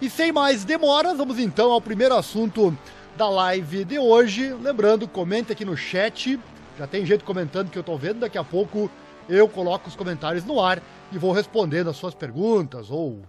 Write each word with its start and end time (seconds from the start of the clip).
E 0.00 0.08
sem 0.08 0.32
mais 0.32 0.64
demoras, 0.64 1.18
vamos 1.18 1.38
então 1.38 1.70
ao 1.70 1.80
primeiro 1.80 2.14
assunto 2.14 2.76
da 3.16 3.28
live 3.28 3.84
de 3.84 3.98
hoje. 3.98 4.52
Lembrando, 4.54 5.06
comente 5.06 5.52
aqui 5.52 5.64
no 5.64 5.76
chat. 5.76 6.40
Já 6.78 6.86
tem 6.86 7.04
gente 7.04 7.22
comentando 7.22 7.70
que 7.70 7.78
eu 7.78 7.82
tô 7.82 7.96
vendo. 7.96 8.20
Daqui 8.20 8.38
a 8.38 8.44
pouco 8.44 8.90
eu 9.28 9.48
coloco 9.48 9.88
os 9.88 9.94
comentários 9.94 10.44
no 10.44 10.60
ar 10.60 10.82
e 11.12 11.18
vou 11.18 11.32
respondendo 11.32 11.90
as 11.90 11.96
suas 11.96 12.14
perguntas. 12.14 12.90
Ou 12.90 13.20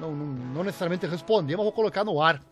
não, 0.00 0.12
não, 0.12 0.26
não 0.26 0.64
necessariamente 0.64 1.06
responder, 1.06 1.56
mas 1.56 1.64
vou 1.64 1.72
colocar 1.72 2.04
no 2.04 2.20
ar 2.20 2.42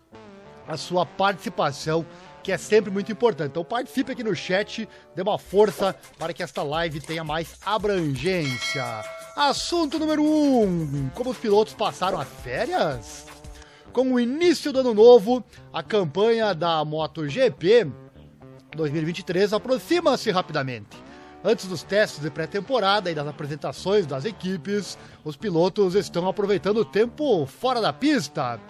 a 0.68 0.76
sua 0.76 1.04
participação 1.06 2.04
que 2.42 2.52
é 2.52 2.58
sempre 2.58 2.90
muito 2.90 3.10
importante. 3.10 3.50
Então 3.50 3.64
participe 3.64 4.12
aqui 4.12 4.22
no 4.22 4.34
chat, 4.34 4.88
dê 5.14 5.22
uma 5.22 5.38
força 5.38 5.96
para 6.18 6.32
que 6.32 6.42
esta 6.42 6.62
live 6.62 7.00
tenha 7.00 7.24
mais 7.24 7.56
abrangência. 7.64 8.84
Assunto 9.36 9.98
número 9.98 10.22
1: 10.22 10.62
um, 10.62 11.10
como 11.14 11.30
os 11.30 11.38
pilotos 11.38 11.72
passaram 11.72 12.18
as 12.20 12.28
férias? 12.42 13.26
Com 13.92 14.12
o 14.12 14.20
início 14.20 14.72
do 14.72 14.80
ano 14.80 14.94
novo, 14.94 15.44
a 15.72 15.82
campanha 15.82 16.54
da 16.54 16.84
MotoGP 16.84 17.90
2023 18.76 19.52
aproxima-se 19.52 20.30
rapidamente. 20.30 20.96
Antes 21.42 21.66
dos 21.66 21.82
testes 21.82 22.20
de 22.20 22.30
pré-temporada 22.30 23.10
e 23.10 23.14
das 23.14 23.26
apresentações 23.26 24.04
das 24.04 24.24
equipes, 24.24 24.98
os 25.24 25.36
pilotos 25.36 25.94
estão 25.94 26.28
aproveitando 26.28 26.78
o 26.78 26.84
tempo 26.84 27.46
fora 27.46 27.80
da 27.80 27.92
pista 27.92 28.60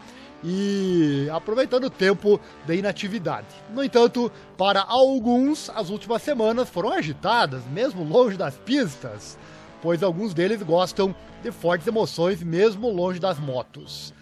e 0.42 1.28
aproveitando 1.32 1.84
o 1.84 1.90
tempo 1.90 2.40
de 2.64 2.76
inatividade. 2.76 3.48
No 3.74 3.82
entanto, 3.82 4.30
para 4.56 4.82
alguns, 4.82 5.68
as 5.70 5.90
últimas 5.90 6.22
semanas 6.22 6.68
foram 6.68 6.92
agitadas, 6.92 7.64
mesmo 7.66 8.04
longe 8.04 8.36
das 8.36 8.56
pistas, 8.56 9.36
pois 9.82 10.02
alguns 10.02 10.34
deles 10.34 10.62
gostam 10.62 11.14
de 11.42 11.50
fortes 11.50 11.86
emoções, 11.86 12.42
mesmo 12.42 12.90
longe 12.90 13.18
das 13.18 13.38
motos. 13.38 14.12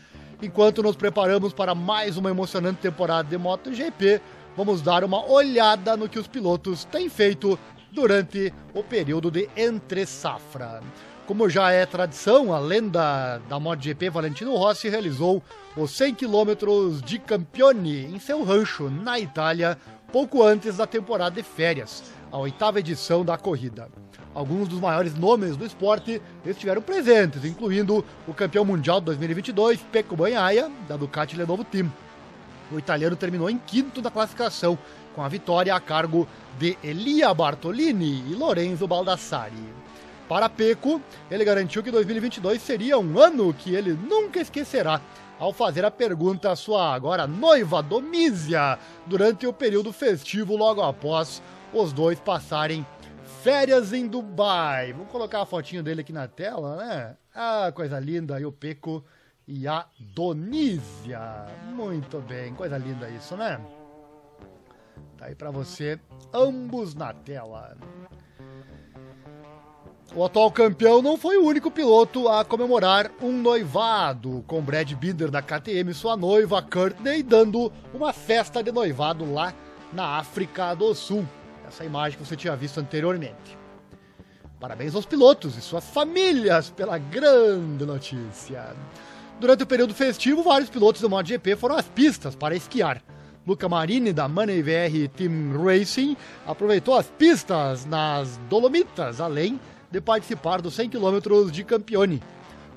Enquanto 0.41 0.83
nos 0.83 0.97
preparamos 0.97 1.53
para 1.53 1.75
mais 1.75 2.17
uma 2.17 2.31
emocionante 2.31 2.81
temporada 2.81 3.29
de 3.29 3.37
MotoGP, 3.37 4.21
vamos 4.57 4.81
dar 4.81 5.03
uma 5.03 5.25
olhada 5.29 5.97
no 5.97 6.09
que 6.09 6.19
os 6.19 6.29
pilotos 6.29 6.85
têm 6.85 7.09
feito 7.09 7.59
durante 7.91 8.53
o 8.73 8.83
período 8.83 9.31
de 9.31 9.49
entre-safra. 9.57 10.81
Como 11.27 11.51
já 11.51 11.73
é 11.73 11.85
tradição, 11.85 12.55
a 12.55 12.59
lenda 12.59 13.39
da 13.49 13.59
MotoGP 13.59 14.09
Valentino 14.11 14.55
Rossi 14.55 14.89
realizou 14.89 15.43
os 15.77 15.91
100 15.91 16.15
km 16.15 17.01
de 17.05 17.19
Campione 17.19 18.07
em 18.07 18.19
seu 18.19 18.43
rancho 18.43 18.89
na 18.89 19.19
Itália, 19.19 19.77
pouco 20.11 20.43
antes 20.43 20.77
da 20.77 20.87
temporada 20.87 21.37
de 21.37 21.43
férias, 21.43 22.03
a 22.31 22.39
oitava 22.39 22.79
edição 22.79 23.25
da 23.25 23.37
corrida. 23.37 23.89
Alguns 24.35 24.69
dos 24.69 24.81
maiores 24.81 25.15
nomes 25.15 25.57
do 25.57 25.65
esporte 25.65 26.23
estiveram 26.45 26.83
presentes, 26.83 27.45
incluindo 27.45 28.05
o 28.27 28.35
campeão 28.35 28.65
mundial 28.65 29.01
de 29.01 29.07
2022, 29.07 29.81
Pecco 29.91 30.17
Bagnaia, 30.17 30.71
da 30.87 30.97
Ducati 30.97 31.37
Lenovo 31.37 31.65
Team. 31.65 31.91
O 32.71 32.79
italiano 32.79 33.17
terminou 33.17 33.49
em 33.49 33.59
quinto 33.59 34.03
na 34.03 34.11
classificação, 34.11 34.79
com 35.15 35.23
a 35.23 35.29
vitória 35.29 35.75
a 35.75 35.81
cargo 35.81 36.29
de 36.59 36.77
Elia 36.85 37.33
Bartolini 37.33 38.23
e 38.31 38.35
Lorenzo 38.35 38.87
Baldassari. 38.87 39.55
Para 40.29 40.49
Peco, 40.49 41.01
ele 41.31 41.45
garantiu 41.45 41.83
que 41.83 41.91
2022 41.91 42.61
seria 42.61 42.99
um 42.99 43.19
ano 43.19 43.53
que 43.55 43.75
ele 43.75 43.95
nunca 43.95 44.39
esquecerá, 44.39 45.01
ao 45.39 45.53
fazer 45.53 45.85
a 45.85 45.91
pergunta 45.91 46.51
à 46.51 46.57
sua 46.57 46.95
agora 46.95 47.27
noiva 47.27 47.83
Domísia 47.83 48.79
durante 49.07 49.47
o 49.47 49.53
período 49.53 49.93
festivo 49.93 50.57
logo 50.57 50.83
após 50.83 51.41
os 51.73 51.93
dois 51.93 52.19
passarem 52.21 52.87
férias 53.43 53.93
em 53.93 54.07
Dubai. 54.07 54.93
Vamos 54.93 55.11
colocar 55.11 55.43
a 55.43 55.47
fotinho 55.47 55.83
dele 55.83 56.01
aqui 56.01 56.13
na 56.13 56.27
tela, 56.27 56.77
né? 56.77 57.17
Ah, 57.35 57.71
coisa 57.75 57.99
linda, 57.99 58.37
aí 58.37 58.45
o 58.45 58.53
Peco 58.53 59.05
e 59.47 59.67
a 59.67 59.87
Donísia. 59.99 61.47
Muito 61.73 62.21
bem, 62.21 62.55
coisa 62.55 62.77
linda 62.77 63.09
isso, 63.09 63.37
né? 63.37 63.61
Tá 65.17 65.27
aí 65.27 65.35
para 65.35 65.51
você, 65.51 65.99
ambos 66.33 66.95
na 66.95 67.13
tela. 67.13 67.77
O 70.15 70.25
atual 70.25 70.51
campeão 70.51 71.03
não 71.03 71.19
foi 71.19 71.37
o 71.37 71.45
único 71.45 71.71
piloto 71.71 72.29
a 72.29 72.43
comemorar 72.45 73.11
um 73.21 73.31
noivado, 73.31 74.43
com 74.47 74.63
Brad 74.63 74.91
Binder 74.95 75.31
da 75.31 75.43
KTM 75.43 75.91
e 75.91 75.95
sua 75.95 76.17
noiva 76.17 76.63
Courtney 76.63 77.23
dando 77.23 77.71
uma 77.93 78.13
festa 78.13 78.63
de 78.63 78.73
noivado 78.73 79.31
lá 79.31 79.53
na 79.93 80.17
África 80.17 80.75
do 80.75 80.95
Sul. 80.95 81.27
Essa 81.69 81.85
imagem 81.85 82.19
que 82.19 82.27
você 82.27 82.35
tinha 82.35 82.57
visto 82.57 82.81
anteriormente. 82.81 83.59
Parabéns 84.59 84.95
aos 84.95 85.05
pilotos 85.05 85.57
e 85.57 85.61
suas 85.61 85.85
famílias 85.85 86.71
pela 86.71 86.97
grande 86.97 87.85
notícia. 87.85 88.75
Durante 89.39 89.65
o 89.65 89.67
período 89.67 89.95
festivo, 89.95 90.43
vários 90.43 90.71
pilotos 90.71 91.03
do 91.03 91.11
MotoGP 91.11 91.57
foram 91.57 91.77
às 91.77 91.87
pistas 91.87 92.35
para 92.35 92.57
esquiar. 92.57 93.03
Luca 93.47 93.69
Marini, 93.69 94.15
da 94.15 94.27
Money 94.27 94.63
VR 94.63 95.09
Team 95.15 95.53
Racing, 95.63 96.17
aproveitou 96.47 96.97
as 96.97 97.07
pistas 97.07 97.85
nas 97.85 98.41
Dolomitas, 98.49 99.21
além 99.21 99.61
de 99.91 100.01
participar 100.01 100.63
dos 100.63 100.75
100 100.75 100.89
km 100.89 101.51
de 101.51 101.65
Campione. 101.65 102.23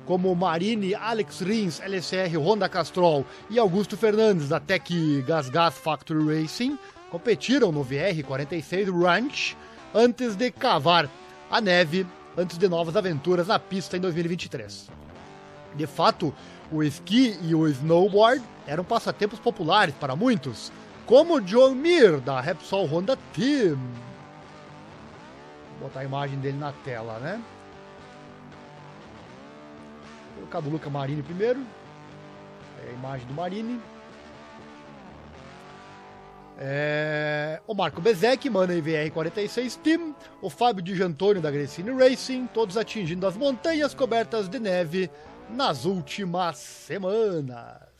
Como 0.04 0.34
Marini, 0.34 0.94
Alex 0.94 1.40
Rins, 1.40 1.80
LCR 1.80 2.36
Honda 2.38 2.68
Castrol 2.68 3.24
e 3.48 3.58
Augusto 3.58 3.96
Fernandes, 3.96 4.50
da 4.50 4.60
Tech 4.60 5.22
Gas 5.22 5.48
Gas 5.48 5.78
Factory 5.78 6.42
Racing, 6.42 6.78
competiram 7.12 7.70
no 7.70 7.84
VR46 7.84 8.90
Ranch 8.90 9.54
antes 9.94 10.34
de 10.34 10.50
cavar 10.50 11.10
a 11.50 11.60
neve 11.60 12.06
antes 12.34 12.56
de 12.56 12.66
novas 12.66 12.96
aventuras 12.96 13.48
na 13.48 13.58
pista 13.58 13.98
em 13.98 14.00
2023. 14.00 14.88
De 15.74 15.86
fato, 15.86 16.34
o 16.70 16.82
esqui 16.82 17.38
e 17.42 17.54
o 17.54 17.68
snowboard 17.68 18.42
eram 18.66 18.82
passatempos 18.82 19.38
populares 19.38 19.94
para 19.94 20.16
muitos, 20.16 20.72
como 21.04 21.38
John 21.42 21.74
Mir, 21.74 22.18
da 22.18 22.40
Repsol 22.40 22.86
Honda 22.86 23.18
Team. 23.34 23.76
Vou 25.78 25.88
botar 25.88 26.00
a 26.00 26.04
imagem 26.04 26.38
dele 26.38 26.56
na 26.56 26.72
tela, 26.82 27.18
né? 27.18 27.42
Vou 30.28 30.36
colocar 30.36 30.60
do 30.60 30.70
Luca 30.70 30.88
Marini 30.88 31.22
primeiro. 31.22 31.60
É 32.86 32.90
a 32.90 32.92
imagem 32.94 33.26
do 33.26 33.34
Marini. 33.34 33.78
É, 36.58 37.60
o 37.66 37.74
Marco 37.74 38.00
Bezek, 38.00 38.48
Mana 38.48 38.74
VR46 38.74 39.78
Team, 39.80 40.14
o 40.40 40.50
Fábio 40.50 40.82
Di 40.82 40.94
Giantônio 40.94 41.42
da 41.42 41.50
Grecini 41.50 41.90
Racing, 41.90 42.46
todos 42.46 42.76
atingindo 42.76 43.26
as 43.26 43.36
montanhas 43.36 43.94
cobertas 43.94 44.48
de 44.48 44.58
neve 44.58 45.10
nas 45.50 45.84
últimas 45.84 46.58
semanas. 46.58 47.92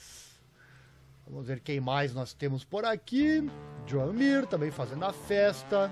Vamos 1.26 1.46
ver 1.46 1.60
quem 1.60 1.80
mais 1.80 2.12
nós 2.12 2.34
temos 2.34 2.62
por 2.62 2.84
aqui. 2.84 3.50
Joan 3.86 4.12
Mir 4.12 4.46
também 4.46 4.70
fazendo 4.70 5.04
a 5.04 5.12
festa. 5.12 5.90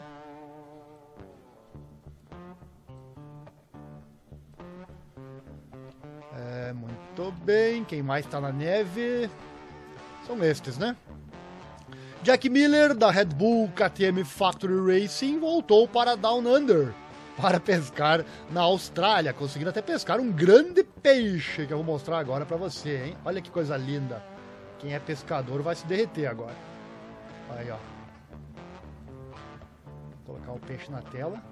É, 6.37 6.73
muito 6.73 7.33
bem. 7.43 7.85
Quem 7.85 8.03
mais 8.03 8.27
está 8.27 8.41
na 8.41 8.53
neve? 8.53 9.31
São 10.27 10.45
estes, 10.45 10.77
né? 10.77 10.95
Jack 12.23 12.51
Miller, 12.51 12.95
da 12.95 13.11
Red 13.11 13.27
Bull 13.27 13.71
KTM 13.71 14.25
Factory 14.25 15.03
Racing, 15.03 15.39
voltou 15.39 15.89
para 15.89 16.15
Down 16.17 16.41
Under 16.47 16.93
para 17.41 17.59
pescar 17.59 18.23
na 18.51 18.61
Austrália, 18.61 19.33
conseguindo 19.33 19.71
até 19.71 19.81
pescar 19.81 20.21
um 20.21 20.31
grande 20.31 20.85
peixe 20.85 21.67
que 21.67 21.73
eu 21.73 21.79
vou 21.79 21.87
mostrar 21.87 22.19
agora 22.19 22.45
para 22.45 22.59
você, 22.59 23.07
hein? 23.07 23.17
Olha 23.25 23.41
que 23.41 23.51
coisa 23.51 23.75
linda. 23.75 24.23
Quem 24.79 24.93
é 24.93 24.99
pescador 24.99 25.63
vai 25.63 25.75
se 25.75 25.87
derreter 25.87 26.27
agora. 26.27 26.55
Aí, 27.57 27.71
ó. 27.71 27.79
Vou 30.27 30.37
colocar 30.37 30.53
o 30.53 30.61
peixe 30.61 30.91
na 30.91 31.01
tela. 31.01 31.43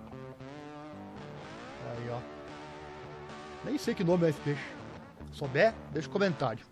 Aí, 1.91 2.11
ó. 2.11 2.19
Nem 3.65 3.78
sei 3.78 3.95
que 3.95 4.05
nome 4.05 4.27
é 4.27 4.31
esse 4.31 4.41
peixe. 4.41 4.62
Souber, 5.33 5.73
deixa 5.93 6.09
um 6.09 6.12
comentário. 6.12 6.65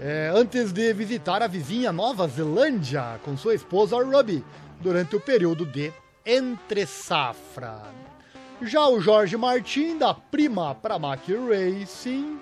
É, 0.00 0.30
antes 0.32 0.72
de 0.72 0.92
visitar 0.92 1.42
a 1.42 1.48
vizinha 1.48 1.90
Nova 1.90 2.28
Zelândia 2.28 3.18
com 3.24 3.36
sua 3.36 3.54
esposa 3.54 3.96
Ruby 3.96 4.44
durante 4.80 5.16
o 5.16 5.20
período 5.20 5.66
de 5.66 5.92
entre 6.24 6.86
safra. 6.86 7.82
Já 8.62 8.86
o 8.86 9.00
Jorge 9.00 9.36
Martin 9.36 9.98
da 9.98 10.14
Prima 10.14 10.72
Pramac 10.72 11.32
Racing 11.32 12.38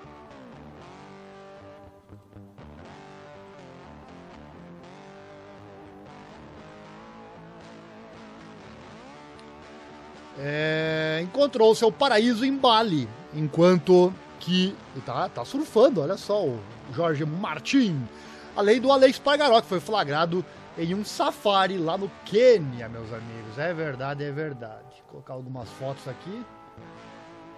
é, 10.39 11.21
encontrou 11.23 11.75
seu 11.75 11.91
paraíso 11.91 12.45
em 12.45 12.55
Bali, 12.55 13.09
enquanto 13.35 14.13
que 14.41 14.77
tá, 15.05 15.29
tá 15.29 15.45
surfando, 15.45 16.01
olha 16.01 16.17
só, 16.17 16.45
o 16.45 16.61
Jorge 16.93 17.25
Martin. 17.25 18.07
Além 18.55 18.81
do 18.81 18.91
Alex 18.91 19.19
Pargaró, 19.19 19.61
que 19.61 19.69
foi 19.69 19.81
flagrado 19.81 20.45
em 20.79 20.95
um 20.95 21.05
safari 21.05 21.79
lá 21.79 21.97
no 21.97 22.11
Quênia, 22.25 22.89
meus 22.89 23.13
amigos. 23.13 23.59
É 23.59 23.73
verdade, 23.73 24.25
é 24.25 24.31
verdade. 24.31 25.03
Vou 25.03 25.11
colocar 25.11 25.35
algumas 25.35 25.69
fotos 25.71 26.07
aqui. 26.09 26.45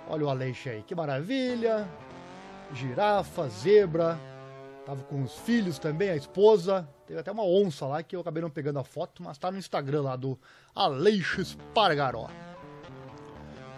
Olha 0.09 0.25
o 0.25 0.29
Aleixo 0.29 0.69
aí, 0.69 0.83
que 0.83 0.95
maravilha. 0.95 1.87
girafa, 2.73 3.49
zebra, 3.49 4.19
tava 4.85 5.03
com 5.03 5.23
os 5.23 5.35
filhos 5.41 5.79
também, 5.79 6.11
a 6.11 6.17
esposa, 6.17 6.89
teve 7.07 7.21
até 7.21 7.31
uma 7.31 7.45
onça 7.45 7.87
lá 7.87 8.03
que 8.03 8.17
eu 8.17 8.21
acabei 8.21 8.43
não 8.43 8.51
pegando 8.51 8.79
a 8.79 8.85
foto, 8.85 9.23
mas 9.23 9.39
tá 9.39 9.51
no 9.51 9.59
Instagram 9.59 10.03
lá 10.03 10.17
do 10.17 10.39
Aleixo 10.75 11.41
Espargaró. 11.41 12.29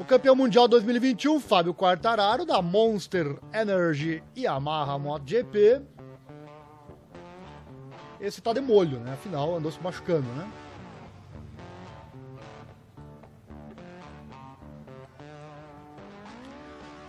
O 0.01 0.05
campeão 0.05 0.35
mundial 0.35 0.67
2021, 0.67 1.39
Fábio 1.39 1.75
Quartararo, 1.75 2.47
da 2.47 2.63
Monster 2.63 3.39
Energy 3.53 4.23
Yamaha 4.35 4.99
MotoGP. 4.99 5.83
Esse 8.19 8.41
tá 8.41 8.55
de 8.55 8.63
molho, 8.63 8.99
né? 8.99 9.13
Afinal, 9.13 9.55
andou 9.55 9.71
se 9.71 9.79
machucando, 9.83 10.27
né? 10.33 10.51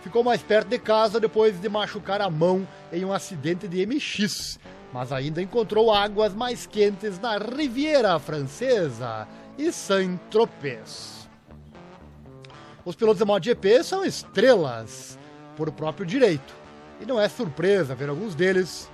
ficou 0.02 0.22
mais 0.22 0.42
perto 0.42 0.68
de 0.68 0.78
casa 0.78 1.18
depois 1.18 1.58
de 1.58 1.68
machucar 1.70 2.20
a 2.20 2.28
mão 2.28 2.68
em 2.92 3.04
um 3.04 3.12
acidente 3.12 3.66
de 3.66 3.86
MX, 3.86 4.58
mas 4.92 5.12
ainda 5.12 5.40
encontrou 5.40 5.90
águas 5.90 6.34
mais 6.34 6.66
quentes 6.66 7.18
na 7.18 7.38
Riviera 7.38 8.18
Francesa 8.18 9.26
e 9.56 9.72
Saint-Tropez. 9.72 11.21
Os 12.84 12.96
pilotos 12.96 13.20
da 13.20 13.24
MotoGP 13.24 13.84
são 13.84 14.04
estrelas 14.04 15.16
por 15.56 15.70
próprio 15.70 16.04
direito, 16.04 16.54
e 17.00 17.06
não 17.06 17.20
é 17.20 17.28
surpresa 17.28 17.94
ver 17.94 18.08
alguns 18.08 18.34
deles 18.34 18.90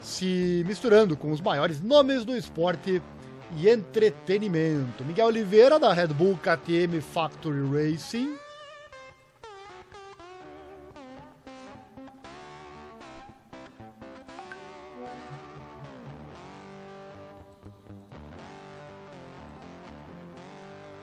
se 0.00 0.62
misturando 0.66 1.16
com 1.16 1.32
os 1.32 1.40
maiores 1.40 1.80
nomes 1.80 2.24
do 2.24 2.36
esporte 2.36 3.02
e 3.56 3.68
entretenimento. 3.68 5.04
Miguel 5.04 5.26
Oliveira, 5.26 5.80
da 5.80 5.92
Red 5.92 6.08
Bull 6.08 6.38
KTM 6.38 7.00
Factory 7.00 7.62
Racing, 7.66 8.36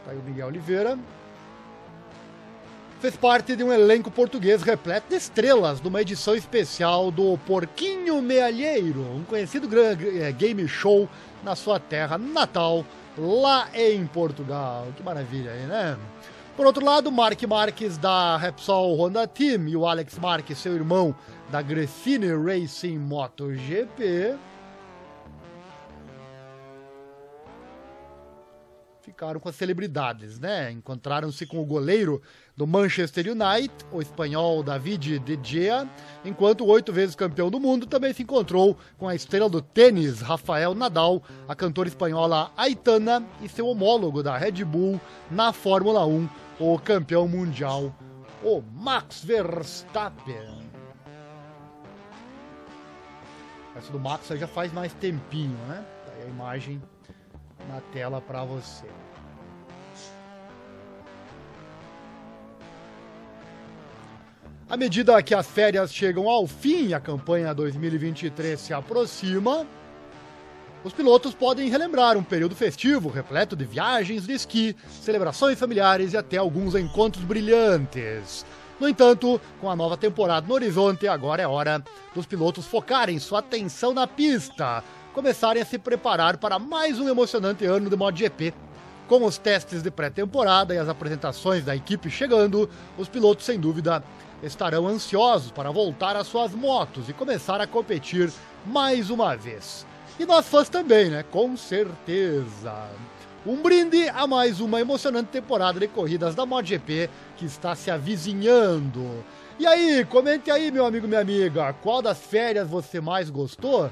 Tá 0.06 0.12
aí 0.12 0.18
o 0.18 0.24
Miguel 0.24 0.48
Oliveira. 0.48 0.98
Fez 3.02 3.18
parte 3.18 3.56
de 3.56 3.64
um 3.64 3.74
elenco 3.74 4.12
português 4.12 4.62
repleto 4.62 5.10
de 5.10 5.16
estrelas 5.16 5.82
numa 5.82 6.04
edição 6.04 6.36
especial 6.36 7.10
do 7.10 7.36
Porquinho 7.48 8.22
Mealheiro, 8.22 9.02
um 9.16 9.24
conhecido 9.24 9.68
eh, 9.76 10.32
game 10.32 10.68
show 10.68 11.10
na 11.44 11.56
sua 11.56 11.80
terra 11.80 12.16
natal, 12.20 12.86
lá 13.18 13.68
em 13.74 14.06
Portugal. 14.06 14.86
Que 14.96 15.02
maravilha 15.02 15.50
aí, 15.50 15.66
né? 15.66 15.98
Por 16.56 16.68
outro 16.68 16.86
lado, 16.86 17.12
Mark 17.12 17.42
Marques 17.42 17.98
da 17.98 18.38
Repsol 18.38 18.96
Honda 18.96 19.28
Team 19.28 19.68
e 19.68 19.76
o 19.76 19.88
Alex 19.88 20.20
Marques, 20.20 20.60
seu 20.60 20.76
irmão 20.76 21.16
da 21.50 21.60
Greffine 21.60 22.28
Racing 22.36 23.00
MotoGP 23.00 24.36
ficaram 29.22 29.40
com 29.40 29.50
as 29.50 29.56
celebridades, 29.56 30.40
né? 30.40 30.72
Encontraram-se 30.72 31.46
com 31.46 31.60
o 31.60 31.66
goleiro 31.66 32.24
do 32.58 32.66
Manchester 32.66 33.28
United, 33.28 33.72
o 33.92 34.02
espanhol 34.02 34.64
David 34.64 35.20
De 35.20 35.40
Gea, 35.44 35.88
enquanto 36.26 36.62
o 36.62 36.68
oito 36.68 36.92
vezes 36.92 37.16
campeão 37.16 37.52
do 37.52 37.60
mundo 37.60 37.86
também 37.86 38.12
se 38.14 38.24
encontrou 38.24 38.76
com 38.98 39.08
a 39.08 39.14
estrela 39.14 39.48
do 39.48 39.62
tênis 39.62 40.22
Rafael 40.22 40.74
Nadal, 40.74 41.22
a 41.48 41.54
cantora 41.54 41.88
espanhola 41.88 42.52
Aitana 42.58 43.24
e 43.44 43.48
seu 43.48 43.68
homólogo 43.68 44.24
da 44.24 44.36
Red 44.36 44.66
Bull 44.66 45.00
na 45.30 45.54
Fórmula 45.54 46.04
1, 46.04 46.28
o 46.60 46.80
campeão 46.80 47.28
mundial, 47.28 47.96
o 48.44 48.64
Max 48.74 49.24
Verstappen. 49.24 50.68
Essa 53.76 53.92
do 53.92 54.00
Max 54.00 54.28
já 54.30 54.48
faz 54.48 54.74
mais 54.74 54.92
tempinho, 54.96 55.56
né? 55.68 55.86
Tá 56.08 56.12
aí 56.14 56.24
a 56.24 56.28
imagem 56.28 56.82
na 57.70 57.80
tela 57.94 58.20
para 58.20 58.44
você. 58.44 58.88
À 64.72 64.78
medida 64.78 65.22
que 65.22 65.36
as 65.36 65.46
férias 65.46 65.94
chegam 65.94 66.30
ao 66.30 66.48
fim 66.48 66.88
e 66.88 66.94
a 66.94 67.00
campanha 67.02 67.54
2023 67.54 68.58
se 68.58 68.74
aproxima, 68.74 69.68
os 70.82 70.94
pilotos 70.94 71.34
podem 71.34 71.70
relembrar 71.70 72.16
um 72.18 72.24
período 72.24 72.56
festivo 72.56 73.10
repleto 73.10 73.54
de 73.54 73.66
viagens 73.66 74.26
de 74.26 74.32
esqui, 74.32 74.74
celebrações 75.02 75.60
familiares 75.60 76.14
e 76.14 76.18
até 76.18 76.38
alguns 76.38 76.74
encontros 76.74 77.26
brilhantes. 77.26 78.46
No 78.80 78.88
entanto, 78.88 79.42
com 79.60 79.70
a 79.70 79.76
nova 79.76 79.98
temporada 79.98 80.48
no 80.48 80.54
horizonte, 80.54 81.06
agora 81.06 81.42
é 81.42 81.48
hora 81.48 81.84
dos 82.16 82.26
pilotos 82.26 82.66
focarem 82.66 83.20
sua 83.20 83.40
atenção 83.40 83.94
na 83.94 84.08
pista, 84.08 84.82
começarem 85.14 85.62
a 85.62 85.66
se 85.66 85.78
preparar 85.78 86.38
para 86.38 86.58
mais 86.58 86.98
um 86.98 87.10
emocionante 87.10 87.66
ano 87.66 87.90
de 87.90 87.98
MotoGP. 87.98 88.54
Com 89.12 89.26
os 89.26 89.38
testes 89.38 89.84
de 89.84 89.92
pré-temporada 89.92 90.74
e 90.74 90.78
as 90.78 90.88
apresentações 90.88 91.66
da 91.66 91.76
equipe 91.76 92.10
chegando, 92.10 92.70
os 92.98 93.10
pilotos, 93.10 93.46
sem 93.46 93.60
dúvida, 93.60 94.02
estarão 94.42 94.88
ansiosos 94.88 95.52
para 95.52 95.70
voltar 95.70 96.16
às 96.16 96.28
suas 96.28 96.54
motos 96.54 97.10
e 97.10 97.14
começar 97.14 97.60
a 97.60 97.68
competir 97.68 98.32
mais 98.66 99.10
uma 99.10 99.36
vez. 99.36 99.86
E 100.18 100.26
nós 100.26 100.48
fãs 100.48 100.70
também, 100.70 101.10
né? 101.10 101.26
Com 101.30 101.58
certeza. 101.58 102.88
Um 103.46 103.62
brinde 103.62 104.08
a 104.08 104.26
mais 104.26 104.62
uma 104.62 104.80
emocionante 104.80 105.28
temporada 105.28 105.78
de 105.78 105.90
corridas 105.90 106.34
da 106.34 106.46
MotoGP 106.46 107.10
que 107.36 107.44
está 107.44 107.76
se 107.76 107.92
avizinhando. 107.92 109.26
E 109.60 109.68
aí, 109.68 110.06
comente 110.06 110.50
aí, 110.50 110.72
meu 110.72 110.86
amigo, 110.86 111.06
minha 111.06 111.20
amiga, 111.20 111.74
qual 111.84 112.02
das 112.02 112.20
férias 112.20 112.70
você 112.70 113.02
mais 113.02 113.30
gostou? 113.30 113.92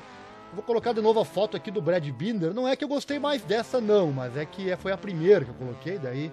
Vou 0.53 0.63
colocar 0.63 0.93
de 0.93 1.01
novo 1.01 1.19
a 1.19 1.25
foto 1.25 1.55
aqui 1.55 1.69
do 1.69 1.81
Brad 1.81 2.05
Binder. 2.09 2.53
Não 2.53 2.67
é 2.67 2.75
que 2.75 2.83
eu 2.83 2.87
gostei 2.87 3.19
mais 3.19 3.43
dessa, 3.43 3.79
não, 3.79 4.11
mas 4.11 4.35
é 4.35 4.45
que 4.45 4.75
foi 4.77 4.91
a 4.91 4.97
primeira 4.97 5.45
que 5.45 5.51
eu 5.51 5.55
coloquei, 5.55 5.99
daí 5.99 6.31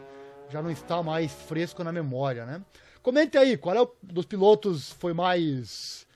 já 0.49 0.63
não 0.63 0.71
está 0.71 1.03
mais 1.03 1.33
fresco 1.33 1.85
na 1.85 1.93
memória, 1.93 2.47
né? 2.47 2.63
Comente 3.03 3.37
aí, 3.37 3.57
qual 3.57 3.77
é 3.77 3.81
o 3.81 3.89
dos 4.03 4.27
pilotos 4.27 4.93
foi 4.93 5.13
mais. 5.13 6.07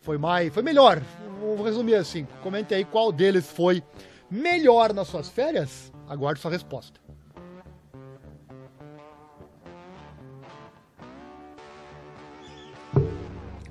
Foi 0.00 0.16
mais. 0.16 0.52
Foi 0.52 0.62
melhor. 0.62 1.00
Vou 1.38 1.62
resumir 1.62 1.94
assim. 1.94 2.26
Comente 2.42 2.74
aí 2.74 2.84
qual 2.84 3.12
deles 3.12 3.46
foi 3.46 3.82
melhor 4.30 4.92
nas 4.92 5.08
suas 5.08 5.28
férias. 5.28 5.92
Aguarde 6.08 6.40
sua 6.40 6.50
resposta. 6.50 6.98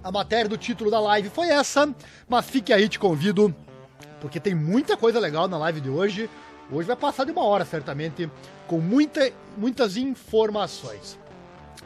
A 0.01 0.11
matéria 0.11 0.47
do 0.47 0.57
título 0.57 0.89
da 0.89 0.99
live 0.99 1.29
foi 1.29 1.49
essa, 1.49 1.93
mas 2.27 2.49
fique 2.49 2.71
aí, 2.71 2.87
te 2.87 2.97
convido, 2.97 3.53
porque 4.19 4.39
tem 4.39 4.53
muita 4.53 4.97
coisa 4.97 5.19
legal 5.19 5.47
na 5.47 5.57
live 5.57 5.81
de 5.81 5.89
hoje. 5.89 6.29
Hoje 6.71 6.87
vai 6.87 6.95
passar 6.95 7.25
de 7.25 7.31
uma 7.31 7.43
hora, 7.43 7.65
certamente, 7.65 8.29
com 8.67 8.79
muita, 8.79 9.31
muitas 9.57 9.97
informações. 9.97 11.17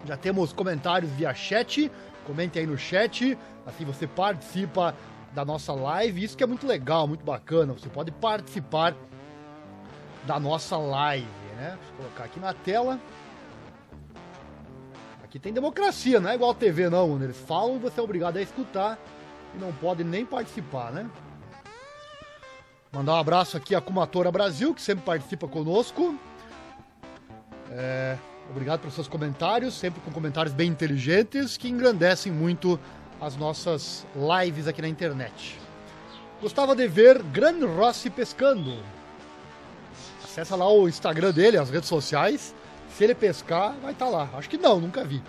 Já 0.06 0.18
temos 0.18 0.52
comentários 0.52 1.12
via 1.12 1.34
chat. 1.34 1.92
Comente 2.26 2.60
aí 2.60 2.66
no 2.66 2.78
chat. 2.78 3.38
Assim 3.66 3.86
você 3.86 4.06
participa 4.06 4.96
da 5.34 5.46
nossa 5.46 5.74
live. 5.74 6.24
Isso 6.24 6.36
que 6.36 6.44
é 6.44 6.48
muito 6.48 6.68
legal, 6.68 7.08
muito 7.08 7.24
bacana. 7.24 7.74
Você 7.74 7.88
pode 7.90 8.12
participar 8.12 8.96
da 10.26 10.40
nossa 10.40 10.78
live, 10.78 11.28
né? 11.58 11.78
Deixa 11.78 11.92
eu 11.94 11.98
colocar 11.98 12.24
aqui 12.26 12.40
na 12.40 12.54
tela. 12.54 13.00
Aqui 15.24 15.40
tem 15.40 15.52
democracia, 15.52 16.20
não 16.20 16.30
é 16.30 16.36
igual 16.36 16.52
a 16.52 16.54
TV 16.54 16.90
não, 16.90 17.22
eles 17.22 17.38
falam 17.38 17.78
e 17.78 17.80
você 17.80 18.00
é 18.00 18.04
obrigado 18.04 18.38
a 18.38 18.42
escutar 18.42 19.00
e 19.56 19.58
não 19.58 19.74
pode 19.74 20.04
nem 20.04 20.24
participar, 20.24 20.92
né? 20.92 21.10
Mandar 22.94 23.14
um 23.14 23.18
abraço 23.18 23.58
aqui 23.58 23.74
a 23.74 23.82
Kumatora 23.82 24.32
Brasil, 24.32 24.74
que 24.74 24.82
sempre 24.82 25.04
participa 25.04 25.48
conosco. 25.48 26.18
É, 27.72 28.18
Obrigado 28.50 28.82
pelos 28.82 28.94
seus 28.94 29.08
comentários, 29.08 29.74
sempre 29.74 30.02
com 30.02 30.12
comentários 30.12 30.54
bem 30.54 30.70
inteligentes 30.70 31.58
que 31.58 31.70
engrandecem 31.70 32.32
muito 32.32 32.80
as 33.20 33.36
nossas 33.36 34.06
lives 34.16 34.68
aqui 34.68 34.82
na 34.82 34.88
internet. 34.88 35.58
Gostava 36.42 36.76
de 36.76 36.88
ver 36.88 37.24
Gran 37.24 37.66
Rossi 37.66 38.10
pescando. 38.10 38.78
Acessa 40.24 40.56
lá 40.56 40.68
o 40.70 40.90
Instagram 40.90 41.32
dele, 41.32 41.58
as 41.58 41.70
redes 41.70 41.88
sociais. 41.88 42.54
Se 42.90 43.04
ele 43.04 43.16
pescar, 43.16 43.74
vai 43.82 43.94
estar 43.94 44.06
tá 44.06 44.12
lá. 44.12 44.30
Acho 44.34 44.50
que 44.50 44.58
não, 44.58 44.80
nunca 44.80 45.04
vi. 45.04 45.24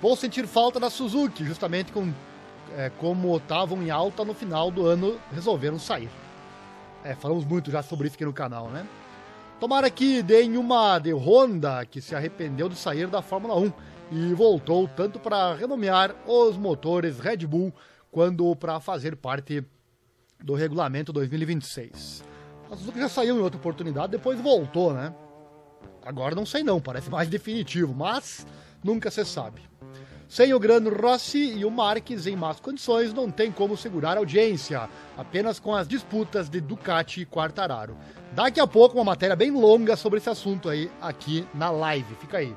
Vou 0.00 0.16
sentir 0.16 0.46
falta 0.46 0.80
da 0.80 0.90
Suzuki, 0.90 1.44
justamente 1.44 1.92
com, 1.92 2.12
é, 2.76 2.90
como 2.98 3.36
estavam 3.36 3.80
em 3.82 3.90
alta 3.90 4.24
no 4.24 4.34
final 4.34 4.70
do 4.70 4.84
ano, 4.84 5.18
resolveram 5.32 5.78
sair. 5.78 6.10
É, 7.04 7.14
falamos 7.14 7.44
muito 7.44 7.70
já 7.70 7.82
sobre 7.82 8.06
isso 8.06 8.16
aqui 8.16 8.24
no 8.24 8.32
canal, 8.32 8.68
né? 8.68 8.86
Tomara 9.58 9.90
que 9.90 10.22
deem 10.22 10.56
uma 10.56 10.98
de 10.98 11.12
Honda, 11.12 11.84
que 11.86 12.00
se 12.00 12.14
arrependeu 12.14 12.68
de 12.68 12.76
sair 12.76 13.06
da 13.06 13.22
Fórmula 13.22 13.56
1 13.56 13.72
e 14.10 14.34
voltou 14.34 14.88
tanto 14.88 15.18
para 15.18 15.54
renomear 15.54 16.14
os 16.26 16.56
motores 16.56 17.18
Red 17.18 17.46
Bull 17.46 17.72
quanto 18.10 18.54
para 18.56 18.78
fazer 18.80 19.16
parte 19.16 19.64
do 20.42 20.54
regulamento 20.54 21.12
2026. 21.12 22.24
A 22.70 22.76
Suzuki 22.76 22.98
já 22.98 23.08
saiu 23.08 23.36
em 23.36 23.40
outra 23.40 23.58
oportunidade, 23.58 24.12
depois 24.12 24.40
voltou, 24.40 24.92
né? 24.92 25.14
Agora 26.04 26.34
não 26.34 26.44
sei 26.44 26.62
não, 26.62 26.80
parece 26.80 27.08
mais 27.10 27.28
definitivo, 27.28 27.94
mas 27.94 28.46
nunca 28.82 29.10
se 29.10 29.24
sabe. 29.24 29.71
Sem 30.32 30.54
o 30.54 30.58
Grano 30.58 30.88
Rossi 30.88 31.58
e 31.58 31.62
o 31.62 31.70
Marques 31.70 32.26
em 32.26 32.34
más 32.34 32.58
condições, 32.58 33.12
não 33.12 33.30
tem 33.30 33.52
como 33.52 33.76
segurar 33.76 34.16
a 34.16 34.20
audiência, 34.20 34.88
apenas 35.14 35.60
com 35.60 35.74
as 35.74 35.86
disputas 35.86 36.48
de 36.48 36.58
Ducati 36.58 37.20
e 37.20 37.26
Quartararo. 37.26 37.98
Daqui 38.32 38.58
a 38.58 38.66
pouco 38.66 38.96
uma 38.96 39.04
matéria 39.04 39.36
bem 39.36 39.50
longa 39.50 39.94
sobre 39.94 40.18
esse 40.18 40.30
assunto 40.30 40.70
aí 40.70 40.90
aqui 41.02 41.46
na 41.52 41.70
live, 41.70 42.14
fica 42.14 42.38
aí. 42.38 42.56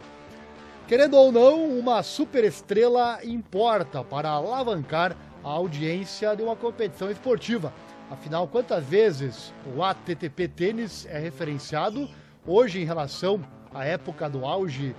Querendo 0.87 1.17
ou 1.17 1.33
não, 1.33 1.65
uma 1.77 2.01
superestrela 2.01 3.19
importa 3.25 4.05
para 4.05 4.29
alavancar 4.29 5.13
a 5.43 5.49
audiência 5.49 6.33
de 6.33 6.43
uma 6.43 6.55
competição 6.55 7.11
esportiva. 7.11 7.73
Afinal, 8.09 8.47
quantas 8.47 8.85
vezes 8.85 9.53
o 9.75 9.83
ATTP 9.83 10.47
Tênis 10.47 11.05
é 11.07 11.19
referenciado 11.19 12.09
hoje 12.47 12.79
em 12.79 12.85
relação 12.85 13.45
à 13.73 13.83
época 13.83 14.29
do 14.29 14.45
auge 14.45 14.95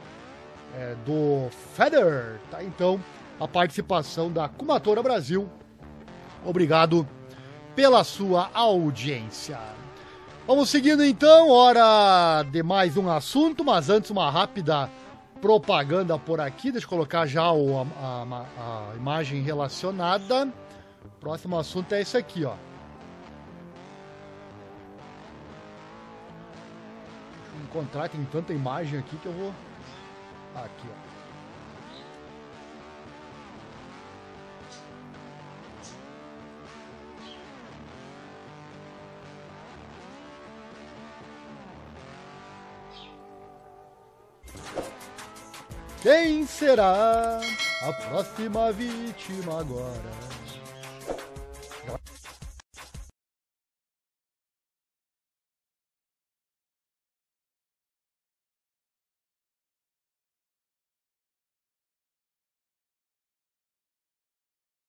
é, 0.75 0.95
do 1.05 1.49
Federer? 1.75 2.41
Tá? 2.51 2.63
Então, 2.63 3.01
a 3.39 3.47
participação 3.47 4.31
da 4.31 4.49
Kumatora 4.49 5.03
Brasil. 5.03 5.49
Obrigado 6.45 7.07
pela 7.75 8.03
sua 8.05 8.51
audiência. 8.55 9.59
Vamos 10.47 10.71
seguindo 10.71 11.05
então, 11.05 11.51
hora 11.51 12.45
de 12.45 12.63
mais 12.63 12.97
um 12.97 13.11
assunto, 13.11 13.65
mas 13.65 13.91
antes 13.91 14.11
uma 14.11 14.31
rápida 14.31 14.89
propaganda 15.41 16.19
por 16.19 16.41
aqui. 16.41 16.71
Deixa 16.71 16.87
eu 16.87 16.91
colocar 16.91 17.27
já 17.27 17.51
o, 17.51 17.81
a, 17.81 17.87
a, 18.01 18.93
a 18.93 18.97
imagem 18.97 19.43
relacionada. 19.43 20.49
Próximo 21.21 21.59
assunto 21.59 21.93
é 21.93 22.01
esse 22.01 22.17
aqui, 22.17 22.45
ó. 22.45 22.55
Deixa 27.35 27.57
eu 27.57 27.63
encontrar, 27.65 28.09
tem 28.09 28.25
tanta 28.27 28.53
imagem 28.53 28.99
aqui 28.99 29.17
que 29.17 29.27
eu 29.27 29.33
vou. 29.33 29.53
Aqui. 30.57 30.89
Quem 46.03 46.47
será 46.47 47.41
a 47.83 47.93
próxima 47.93 48.73
vítima 48.73 49.61
agora? 49.61 50.46